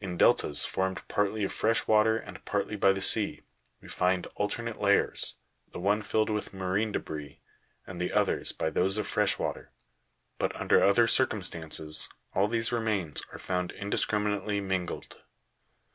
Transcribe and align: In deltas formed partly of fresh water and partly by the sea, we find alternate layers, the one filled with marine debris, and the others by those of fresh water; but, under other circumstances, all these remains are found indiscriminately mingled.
In 0.00 0.16
deltas 0.16 0.64
formed 0.64 1.06
partly 1.06 1.44
of 1.44 1.52
fresh 1.52 1.86
water 1.86 2.16
and 2.16 2.42
partly 2.46 2.76
by 2.76 2.94
the 2.94 3.02
sea, 3.02 3.42
we 3.82 3.88
find 3.88 4.26
alternate 4.36 4.80
layers, 4.80 5.34
the 5.70 5.78
one 5.78 6.00
filled 6.00 6.30
with 6.30 6.54
marine 6.54 6.92
debris, 6.92 7.40
and 7.86 8.00
the 8.00 8.10
others 8.10 8.52
by 8.52 8.70
those 8.70 8.96
of 8.96 9.06
fresh 9.06 9.38
water; 9.38 9.70
but, 10.38 10.56
under 10.58 10.82
other 10.82 11.06
circumstances, 11.06 12.08
all 12.32 12.48
these 12.48 12.72
remains 12.72 13.22
are 13.32 13.38
found 13.38 13.70
indiscriminately 13.72 14.62
mingled. 14.62 15.16